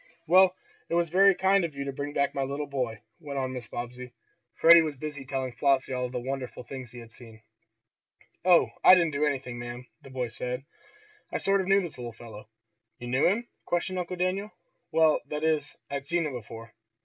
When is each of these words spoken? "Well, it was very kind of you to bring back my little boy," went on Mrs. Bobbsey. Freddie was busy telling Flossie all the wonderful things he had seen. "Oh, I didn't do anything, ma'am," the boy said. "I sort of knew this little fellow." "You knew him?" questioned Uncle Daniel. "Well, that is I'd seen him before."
"Well, 0.25 0.55
it 0.89 0.95
was 0.95 1.11
very 1.11 1.35
kind 1.35 1.63
of 1.63 1.75
you 1.75 1.83
to 1.85 1.93
bring 1.93 2.11
back 2.11 2.33
my 2.33 2.41
little 2.41 2.65
boy," 2.65 3.03
went 3.19 3.37
on 3.37 3.53
Mrs. 3.53 3.69
Bobbsey. 3.69 4.13
Freddie 4.55 4.81
was 4.81 4.95
busy 4.97 5.25
telling 5.27 5.51
Flossie 5.51 5.93
all 5.93 6.09
the 6.09 6.19
wonderful 6.19 6.63
things 6.63 6.89
he 6.89 6.97
had 6.97 7.11
seen. 7.11 7.43
"Oh, 8.43 8.71
I 8.83 8.93
didn't 8.95 9.11
do 9.11 9.27
anything, 9.27 9.59
ma'am," 9.59 9.85
the 10.01 10.09
boy 10.09 10.29
said. 10.29 10.65
"I 11.31 11.37
sort 11.37 11.61
of 11.61 11.67
knew 11.67 11.81
this 11.81 11.99
little 11.99 12.13
fellow." 12.13 12.49
"You 12.97 13.09
knew 13.09 13.27
him?" 13.27 13.47
questioned 13.63 13.99
Uncle 13.99 14.15
Daniel. 14.15 14.49
"Well, 14.91 15.21
that 15.27 15.43
is 15.43 15.71
I'd 15.91 16.07
seen 16.07 16.25
him 16.25 16.33
before." 16.33 16.73